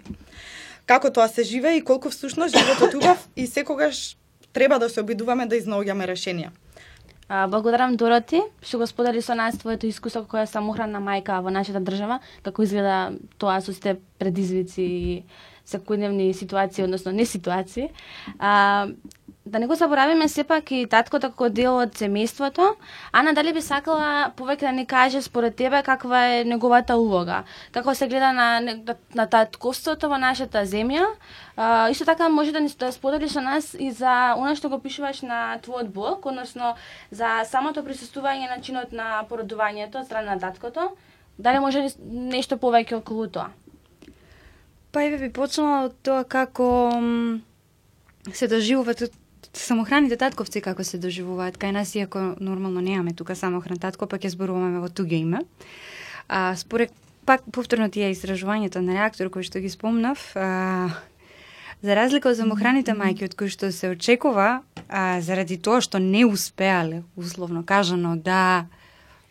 [0.86, 4.18] Како тоа се живее и колку всушност животот убав и секогаш
[4.54, 6.50] треба да се обидуваме да изнаоѓаме решенија.
[7.32, 11.48] А, благодарам Дороти што го сподели со нас твоето искуство која е самохрана мајка во
[11.48, 15.14] нашата држава, како изгледа тоа со сите предизвици и
[15.64, 17.88] секојдневни ситуации, односно не ситуации.
[18.38, 18.92] А,
[19.46, 22.76] да не го заборавиме сепак и таткото како дел од семејството.
[23.12, 27.44] Ана, дали би сакала повеќе да ни каже според тебе каква е неговата улога?
[27.72, 31.08] Како се гледа на, на, на татковството во нашата земја?
[31.58, 34.78] А, исто така може да ни да споделиш со нас и за она што го
[34.78, 36.76] пишуваш на твојот блог, односно
[37.10, 40.92] за самото присуствување на чинот на породувањето од страна на таткото.
[41.38, 43.50] Дали може ли нешто повеќе околу тоа?
[44.92, 46.70] Па еве би почнала од тоа како
[48.30, 49.21] се доживува од
[49.54, 54.32] самохраните татковци како се доживуваат кај нас иако нормално немаме тука самохран татко, па ќе
[54.32, 55.44] зборуваме во туѓе име.
[56.28, 56.92] А според
[57.26, 60.90] пак повторно тие истражувањето на реактор кои што ги спомнав, а,
[61.82, 66.26] за разлика од самохраните мајки од кои што се очекува, а, заради тоа што не
[66.26, 68.66] успеале, условно кажано, да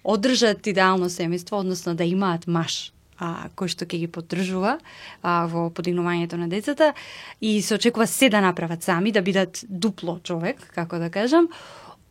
[0.05, 4.79] одржат идеално семејство, односно да имаат маш, а, кој што ќе ги поддржува
[5.23, 6.95] а, во подигнувањето на децата
[7.41, 11.49] и се очекува се да направат сами, да бидат дупло човек, како да кажам.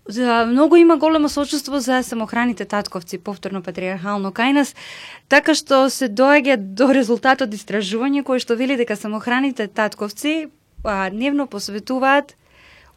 [0.10, 4.74] За, многу има големо сочувство за самохраните татковци, повторно патриархално кај нас,
[5.30, 10.50] така што се доаѓа до резултатот истражување кој што вели дека самохраните татковци
[10.84, 12.36] а, дневно посветуваат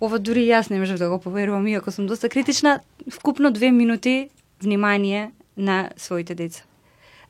[0.00, 4.30] ова дури јас не можев да го поверувам, иако сум доста критична, вкупно две минути
[4.60, 6.64] внимание на своите деца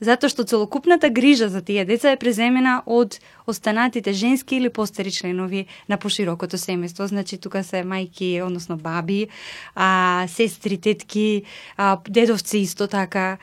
[0.02, 5.66] затоа што целокупната грижа за тие деца е преземена од останатите женски или постари членови
[5.88, 7.06] на поширокото семејство.
[7.06, 9.28] Значи, тука се мајки, односно баби,
[9.74, 11.44] а, сестри, тетки,
[11.76, 13.38] а, дедовци исто така.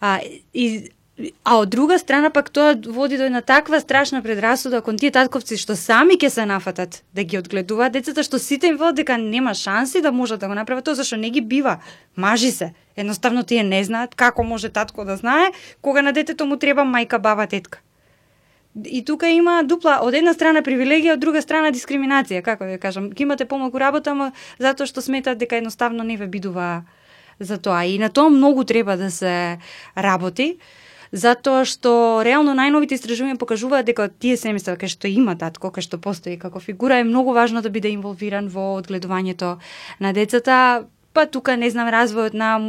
[0.00, 0.20] А,
[0.54, 0.90] и
[1.44, 5.56] А од друга страна пак тоа води до една таква страшна предрасуда кон тие татковци
[5.56, 9.54] што сами ќе се нафатат да ги одгледуваат децата што сите им велат дека нема
[9.54, 11.78] шанси да можат да го направат тоа зашто не ги бива.
[12.16, 12.74] Мажи се.
[12.96, 17.18] Едноставно тие не знаат како може татко да знае кога на детето му треба мајка,
[17.18, 17.80] баба, тетка.
[18.84, 23.08] И тука има дупла, од една страна привилегија, од друга страна дискриминација, како да кажам.
[23.12, 26.84] Ке имате помалку работа, ама затоа што сметат дека едноставно не ве бидува
[27.40, 27.86] за тоа.
[27.88, 29.56] И на тоа многу треба да се
[29.96, 30.58] работи
[31.16, 36.00] затоа што реално најновите истражувања покажуваат дека тие семејства кај што има татко, кај што
[36.02, 39.56] постои како фигура е многу важно да биде инволвиран во одгледувањето
[40.00, 40.84] на децата,
[41.16, 42.60] па тука не знам развојот на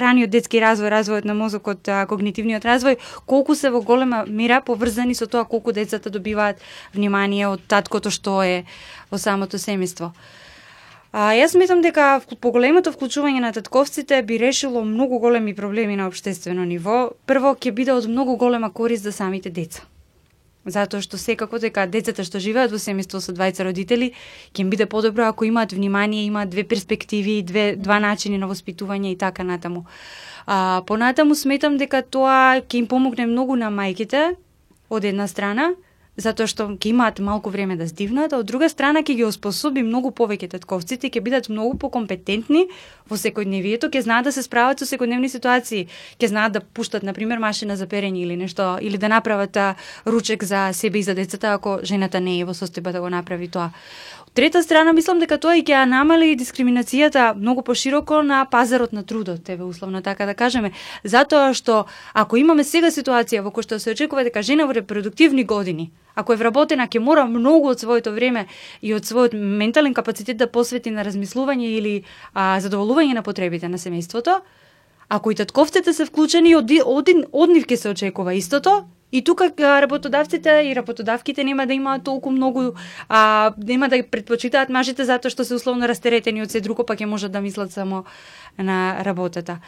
[0.00, 5.26] раниот детски развој, развојот на мозокот, когнитивниот развој, колку се во голема мера поврзани со
[5.26, 6.60] тоа колку децата добиваат
[6.92, 8.64] внимание од таткото што е
[9.10, 10.12] во самото семејство.
[11.14, 16.64] А, јас сметам дека поголемото вклучување на татковците би решило многу големи проблеми на обштествено
[16.66, 17.12] ниво.
[17.30, 19.84] Прво, ќе биде од многу голема корист за самите деца.
[20.66, 24.10] Затоа што секако дека децата што живеат во семејство со двајца родители,
[24.50, 29.14] ќе им биде подобро ако имаат внимание, имаат две перспективи, две два начини на воспитување
[29.14, 29.86] и така натаму.
[30.46, 34.34] А, понатаму сметам дека тоа ќе им помогне многу на мајките
[34.90, 35.76] од една страна,
[36.16, 39.82] затоа што ќе имаат малку време да здивнат, а од друга страна ќе ги оспособи
[39.82, 42.68] многу повеќе татковците, ќе бидат многу покомпетентни
[43.10, 45.88] во секојдневието, ќе знаат да се справат со секојдневни ситуации,
[46.18, 49.58] ќе знаат да пуштат на пример машина за перење или нешто или да направат
[50.06, 53.48] ручек за себе и за децата ако жената не е во состојба да го направи
[53.48, 53.70] тоа
[54.24, 59.04] Од трета страна, мислам дека тоа и ќе намали дискриминацијата многу пошироко на пазарот на
[59.04, 60.72] трудот, еве условно така да кажеме.
[61.04, 65.44] Затоа што ако имаме сега ситуација во која што се очекува дека жена во репродуктивни
[65.44, 68.46] години, ако е вработена, ќе мора многу од своето време
[68.82, 71.94] и од својот ментален капацитет да посвети на размислување или
[72.32, 74.40] а, задоволување на потребите на семејството,
[75.08, 78.84] ако и татковците се вклучени, од, од, од нив ќе се очекува истото,
[79.14, 82.72] И тука работодавците и работодавките нема да имаат толку многу
[83.08, 87.06] а нема да предпочитаат мажите затоа што се условно растеретени од се друго, па ќе
[87.06, 88.02] можат да мислат само
[88.58, 89.58] на работата.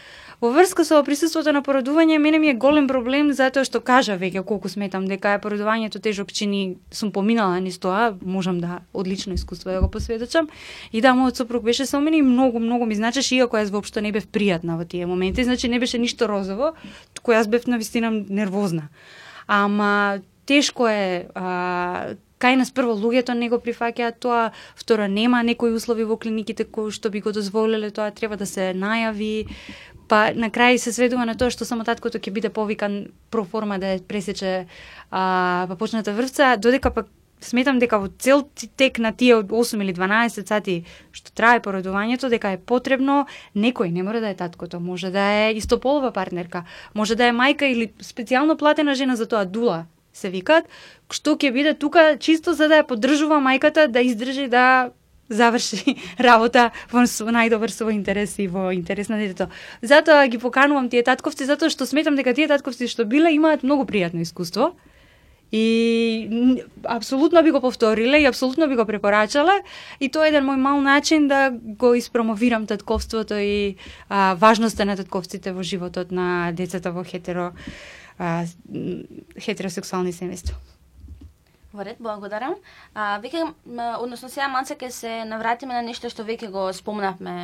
[0.40, 4.44] Во врска со присуството на породување, мене ми е голем проблем затоа што кажа веќе
[4.44, 9.70] колку сметам дека е породувањето тежок чини, сум поминала низ тоа, можам да одлично искуство
[9.70, 10.48] да го посведочам.
[10.92, 14.00] И да, мојот сопруг беше со мене и многу, многу ми значеше, иако јас воопшто
[14.00, 16.74] не бев пријатна во тие моменти, значи не беше ништо розово,
[17.24, 18.90] кој јас бев на вистина нервозна
[19.46, 25.72] ама тешко е а, кај нас прво луѓето не го прифаќаат тоа, второ нема некои
[25.72, 29.48] услови во клиниките кои што би го дозволеле тоа, треба да се најави,
[30.08, 33.96] па на крај се сведува на тоа што само таткото ќе биде повикан проформа да
[34.08, 34.66] пресече
[35.10, 37.08] а, папочната врвца, додека пак
[37.40, 42.54] сметам дека во цел тек на тие 8 или 12 сати што трае породувањето, дека
[42.56, 46.64] е потребно некој, не мора да е таткото, може да е истополова партнерка,
[46.94, 50.64] може да е мајка или специјално платена жена за тоа дула, се викаат,
[51.12, 54.90] што ќе биде тука чисто за да ја поддржува мајката да издржи да
[55.28, 55.96] заврши
[56.28, 59.50] работа во најдобар свој интерес и во интерес на детето.
[59.82, 63.84] Затоа ги поканувам тие татковци, затоа што сметам дека тие татковци што биле имаат многу
[63.84, 64.72] пријатно искуство
[65.52, 69.62] И апсолутно би го повториле и апсолутно би го препорачале
[70.00, 73.76] и тоа е еден мој мал начин да го испромовирам татковството и
[74.08, 77.54] а, важноста на татковците во животот на децата во хетеро
[78.18, 78.44] а,
[79.38, 80.56] хетеросексуални семејства.
[81.76, 82.54] Во ред, благодарам.
[82.94, 83.42] А, веќе,
[84.00, 87.34] односно сега манце ќе се навратиме на нешто што веќе го спомнавме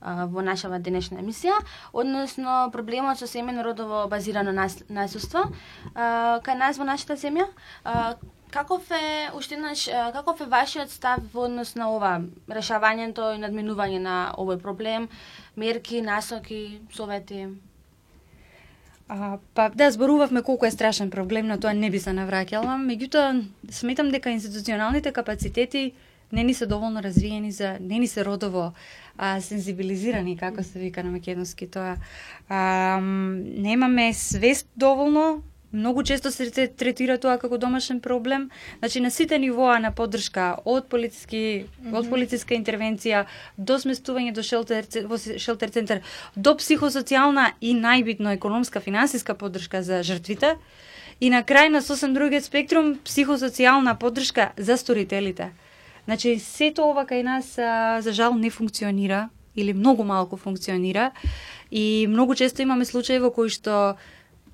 [0.00, 1.56] а, во нашава денешна емисија,
[1.92, 5.48] односно проблемот со семено родово базирано нас, насилство
[5.94, 7.48] А, кај нас во нашата земја,
[7.84, 8.14] а,
[8.52, 12.10] Каков е, уште еднаш, каков е вашиот став во однос на ова
[12.52, 15.08] решавањето и надминување на овој проблем,
[15.56, 17.46] мерки, насоки, совети?
[19.12, 23.42] А, па да, зборувавме колку е страшен проблем, на тоа не би се навраќала, меѓутоа
[23.68, 25.92] сметам дека институционалните капацитети
[26.32, 28.72] не ни се доволно развиени за не ни се родово
[29.18, 31.96] а, сензибилизирани, како се вика на македонски тоа.
[32.48, 35.42] А, немаме свест доволно
[35.72, 38.50] многу често се тре- третира тоа како домашен проблем.
[38.78, 43.24] Значи на сите нивоа на поддршка од полициски од полициска интервенција
[43.56, 46.02] до сместување до шелтер во шелтер центар
[46.36, 50.56] до психосоцијална и најбитно економска финансиска поддршка за жртвите.
[51.20, 55.52] И на крај на сосем другиот спектрум психосоцијална поддршка за сторителите.
[56.04, 61.12] Значи сето ова кај нас а, за жал не функционира или многу малку функционира
[61.70, 63.96] и многу често имаме случаи во кои што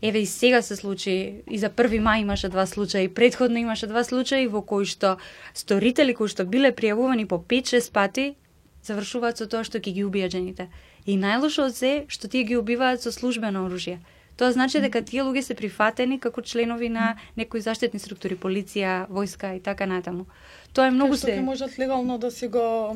[0.02, 4.04] еве и сега се случи и за 1 мај имаше два случаи, предходно имаше два
[4.04, 5.18] случаи во кои што
[5.54, 8.34] сторители кои што биле пријавувани по 5-6 пати
[8.82, 10.68] завршуваат со тоа што ќе ги убијат жените.
[11.06, 13.98] И најлошо од се што тие ги убиваат со службено оружје.
[14.38, 19.56] Тоа значи дека тие луѓе се прифатени како членови на некои заштитни структури, полиција, војска
[19.56, 20.28] и така натаму.
[20.72, 22.94] Тоа е многу што се ќе можат легално да си го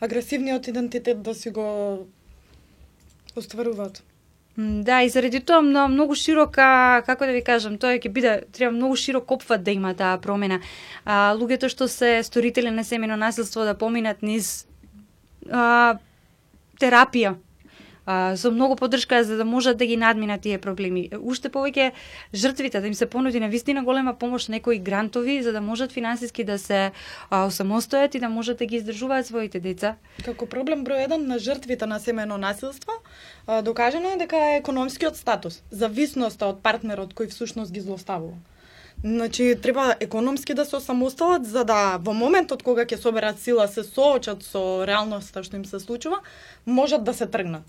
[0.00, 2.06] агресивниот идентитет да си го
[3.36, 4.02] остваруваат.
[4.56, 8.74] Да, и заради тоа многу, многу широка, како да ви кажам, тоа ќе биде треба
[8.74, 10.60] многу широк опфат да има таа промена.
[11.04, 14.66] А, луѓето што се сторители на семено насилство да поминат низ
[15.48, 15.96] а,
[16.76, 17.38] терапија,
[18.06, 21.08] а, со многу поддршка за да можат да ги надминат тие проблеми.
[21.20, 21.92] Уште повеќе
[22.34, 26.44] жртвите да им се понуди на вистина голема помош некои грантови за да можат финансиски
[26.44, 26.92] да се
[27.30, 29.96] а, осамостојат и да можат да ги издржуваат своите деца.
[30.24, 32.92] Како проблем број 1 на жртвите на семено насилство,
[33.46, 38.38] а, докажено е дека е економскиот статус, зависноста од партнерот кој всушност ги злоставува.
[39.04, 43.82] Значи, треба економски да се осамосталат, за да во моментот кога ќе соберат сила се
[43.82, 46.20] соочат со реалноста што им се случува,
[46.66, 47.66] можат да се тргнат.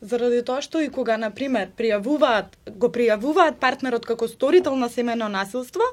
[0.00, 5.28] Заради тоа што и кога, на пример, пријавуваат, го пријавуваат партнерот како сторител на семено
[5.28, 5.84] насилство,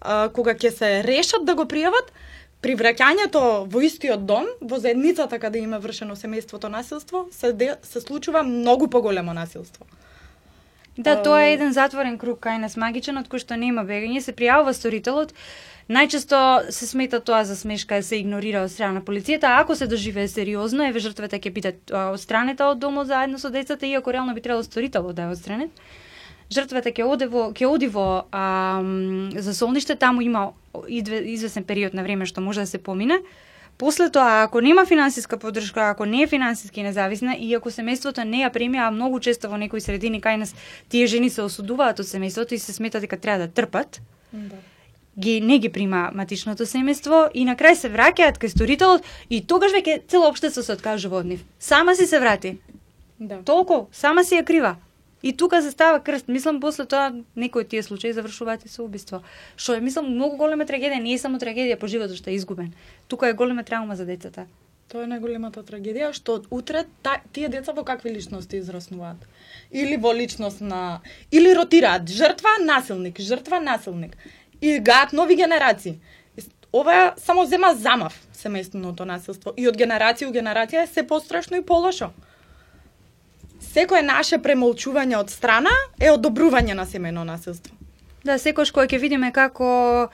[0.00, 2.08] а, кога ќе се решат да го пријават,
[2.64, 7.74] при враќањето во истиот дом, во заедницата каде им е вршено семејството насилство, се, де,
[7.82, 9.84] се случува многу поголемо насилство.
[10.96, 14.32] Да, тоа е еден затворен круг кај нас магичен од кој што нема бегање, се
[14.32, 15.34] пријавува сторителот.
[15.88, 19.86] Најчесто се смета тоа за смешка се игнорира од страна на полицијата, а ако се
[19.86, 24.34] доживее сериозно, еве жртвата ќе биде а, одстранета од домот заедно со децата, иако реално
[24.34, 25.70] би требало сторителот да е одстранет.
[26.48, 28.80] Жртвата ќе оде во ќе оди во а,
[29.36, 30.52] засолниште, таму има
[30.88, 33.20] извесен период на време што може да се помине.
[33.76, 38.40] После тоа, ако нема финансиска поддршка, ако не е финансиски независна и ако семејството не
[38.40, 40.54] ја премија, а многу често во некои средини кај нас
[40.88, 44.00] тие жени се осудуваат од семејството и се смета дека треба да трпат,
[44.34, 44.56] Да
[45.18, 49.72] ги не ги прима матичното семејство и на крај се враќаат кај сторителот и тогаш
[49.72, 51.44] веќе цело општество се откажува од нив.
[51.58, 52.58] Сама си се врати.
[53.20, 53.42] Да.
[53.44, 54.76] Толку, сама си ја крива.
[55.24, 56.28] И тука се става крст.
[56.28, 59.22] Мислам, после тоа некои од тие случаи завршуваат и со убиство.
[59.56, 62.74] Што е, мислам, многу голема трагедија, не е само трагедија по животот што е изгубен.
[63.08, 64.44] Тука е голема травма за децата.
[64.92, 69.24] Тоа е најголемата трагедија што утре та, тие деца во какви личности израснуваат.
[69.72, 71.00] Или во личност на
[71.32, 74.18] или ротираат жртва насилник, жртва насилник.
[74.60, 76.00] И гаат нови генерации.
[76.72, 81.62] Ова само зема замав семејственото насилство и од генерација у генерација е се пострашно и
[81.62, 82.10] полошо.
[83.60, 87.74] Секое наше премолчување од страна е одобрување на семејно насилство.
[88.24, 90.08] Да, секош кој ќе видиме како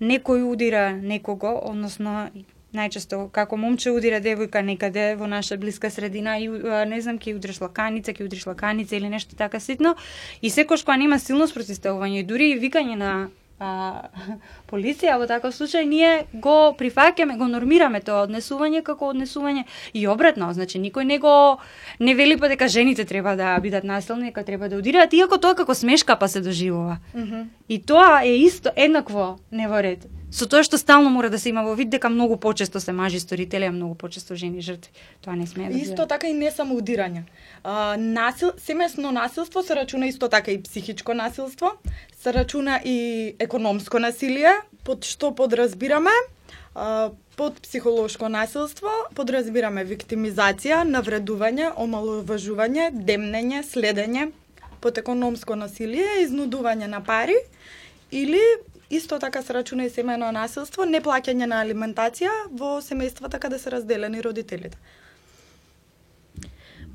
[0.00, 2.28] некој удира некого, односно
[2.74, 6.48] најчесто како момче удира девојка некаде во наша блиска средина и
[6.90, 9.94] не знам ќе удриш лаканица, ќе удриш лаканица или нешто така ситно
[10.42, 13.12] и секош кога нема силно спротивставување и дури и викање на
[13.58, 14.08] а,
[14.70, 20.52] полиција во таков случај ние го прифаќаме, го нормираме тоа однесување како однесување и обратно,
[20.52, 21.58] значи никој не го
[22.00, 25.54] не вели па дека жените треба да бидат насилни, дека треба да удираат, иако тоа
[25.54, 26.98] како смешка па се доживува.
[27.68, 30.06] И тоа е исто еднакво не во ред.
[30.34, 33.20] Со тоа што стално мора да се има во вид дека многу почесто се мажи
[33.22, 34.90] сторители, а многу почесто жени жртви.
[35.22, 36.06] Тоа не смее да Исто биде.
[36.08, 37.22] така и не само удирање.
[37.62, 41.78] А, насил, семејсно насилство се рачуна исто така и психичко насилство,
[42.24, 44.52] се рачуна и економско насилие,
[44.84, 46.12] под што подразбираме
[47.36, 54.30] под психолошко насилство подразбираме виктимизација, навредување, омаловажување, демнење, следење,
[54.80, 57.36] под економско насилие изнудување на пари
[58.10, 58.40] или
[58.90, 64.24] исто така се рачуна и семејно насилство, неплаќање на алиментација во семејствата каде се разделени
[64.24, 64.80] родителите.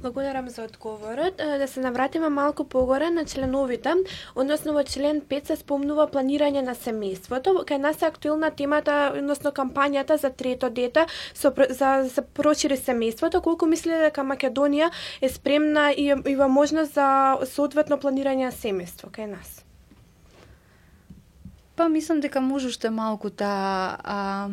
[0.01, 1.37] Благодарам за одговорот.
[1.37, 3.93] Да се навратиме малку погоре на членовите,
[4.35, 7.51] односно во член 5 се спомнува планирање на семејството.
[7.67, 12.79] Кај нас е актуелна темата, односно кампањата за трето дете со, за да се прошири
[12.79, 13.43] семејството.
[13.43, 14.87] Колку мислите дека Македонија
[15.21, 19.65] е спремна и има можност за соодветно планирање на семејство кај нас?
[21.75, 24.47] Па мислам дека може уште малку да а,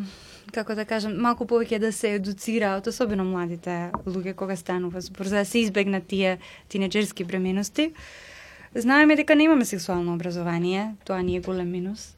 [0.52, 5.42] како да кажам, малку повеќе да се едуцираат, особено младите луѓе кога станува збор, за
[5.42, 6.38] да се избегнат тие
[6.68, 7.92] тинеџерски бременности.
[8.74, 12.16] Знаеме дека немаме сексуално образование, тоа ни е голем минус.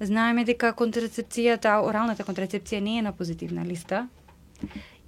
[0.00, 4.08] Знаеме дека контрацепцијата, оралната контрацепција не е на позитивна листа.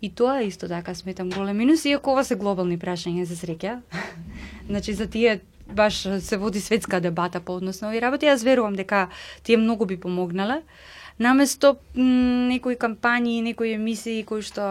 [0.02, 3.80] И тоа е исто така сметам голем минус, иако ова се глобални прашања за среќа.
[4.70, 8.26] значи за тие баш се води светска дебата по однос на овие работи.
[8.26, 9.08] Јас верувам дека
[9.42, 10.62] тие многу би помогнале.
[11.18, 14.66] Наместо некои кампањи, некои емисии кои што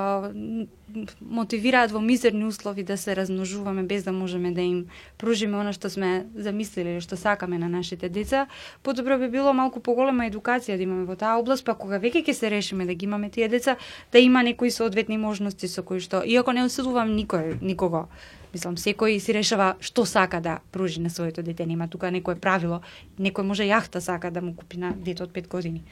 [1.19, 4.85] мотивираат во мизерни услови да се размножуваме без да можеме да им
[5.17, 8.45] пружиме она што сме замислили или што сакаме на нашите деца,
[8.83, 12.33] подобро би било малку поголема едукација да имаме во таа област, па кога веќе ќе
[12.33, 13.77] се решиме да ги имаме тие деца,
[14.11, 18.07] да има некои соодветни можности со кои што, иако не осудувам никој, никого,
[18.55, 21.65] Мислам, секој си решава што сака да пружи на своето дете.
[21.67, 22.79] Нема тука некое правило.
[23.19, 25.83] Некој може јахта сака да му купи на дете од 5 години.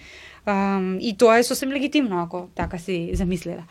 [0.48, 3.68] Um, и тоа е сосем легитимно, ако така си замислила.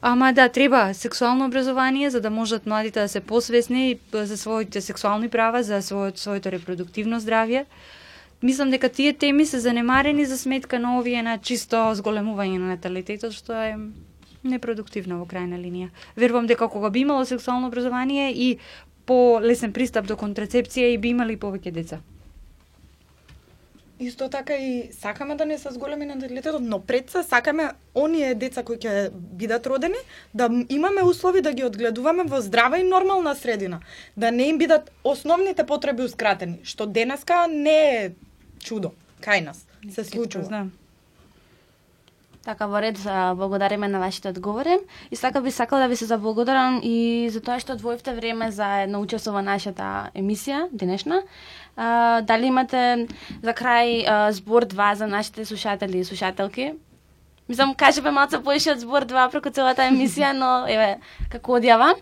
[0.00, 5.28] Ама да, треба сексуално образование за да можат младите да се посвесни за своите сексуални
[5.28, 7.64] права, за своето, своето репродуктивно здравје.
[8.42, 13.32] Мислам дека тие теми се занемарени за сметка на овие на чисто зголемување на наталитетот,
[13.32, 13.74] што е
[14.46, 15.90] непродуктивно во крајна линија.
[16.16, 18.58] Верувам дека кога би имало сексуално образование и
[19.06, 22.00] по лесен пристап до контрацепција и би имали повеќе деца.
[24.00, 28.62] Исто така и сакаме да не се зголеми наталитетот, но пред се сакаме оние деца
[28.62, 30.02] кои ќе бидат родени
[30.34, 33.80] да имаме услови да ги одгледуваме во здрава и нормална средина,
[34.16, 38.10] да не им бидат основните потреби ускратени, што денеска не е
[38.60, 38.92] чудо
[39.24, 40.44] кај нас се случува.
[40.44, 40.72] Знам.
[42.46, 42.98] Така во ред
[43.34, 44.78] благодариме на вашите одговори.
[45.10, 48.86] И сака би сакала да ви се заблагодарам и за тоа што одвоивте време за
[48.86, 51.24] едно учество во нашата емисија денешна.
[51.76, 53.08] А, дали имате
[53.42, 56.74] за крај а, збор два за нашите слушатели и слушателки?
[57.48, 61.96] Мислам, кажеме малце поише од збор два, преку целата емисија, но еве, како одјава?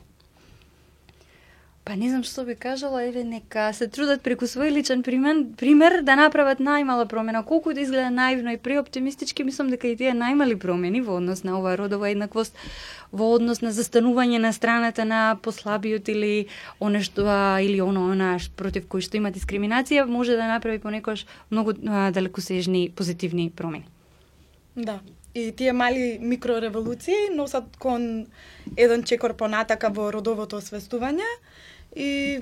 [1.85, 5.99] Па не знам што би кажала, еве нека се трудат преку свој личен пример, пример
[6.01, 7.43] да направат најмала промена.
[7.45, 11.59] Колку да изгледа наивно и преоптимистички, мислам дека и тие најмали промени во однос на
[11.59, 12.57] оваа родова еднаквост,
[13.13, 16.47] во однос на застанување на страната на послабиот или
[16.81, 17.29] оне што
[17.61, 23.51] или оно она против кој што има дискриминација, може да направи понекогаш многу далекосежни позитивни
[23.51, 23.85] промени.
[24.75, 25.01] Да.
[25.35, 28.27] И тие мали микрореволуции носат кон
[28.77, 31.29] еден чекор понатака во родовото освестување
[31.97, 32.41] и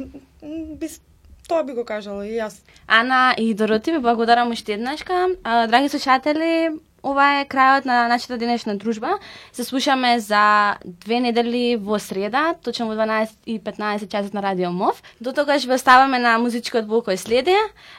[0.77, 1.01] би, с-
[1.49, 2.61] тоа би го кажала и јас.
[2.89, 5.29] Ана и Дороти, ви благодарам уште еднашка.
[5.45, 6.71] А, Драги слушатели,
[7.03, 9.19] ова е крајот на нашата денешна дружба.
[9.53, 14.71] Се слушаме за две недели во среда, точно во 12 и 15 часот на Радио
[14.71, 15.03] МОВ.
[15.21, 17.57] До тогаш ве оставаме на музичкиот блок кој следи,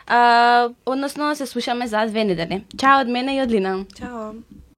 [0.08, 2.64] а, односно се слушаме за две недели.
[2.78, 3.86] Чао од мене и од Лина.
[3.98, 4.34] Чао.